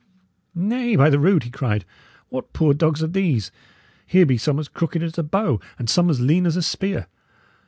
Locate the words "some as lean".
5.87-6.47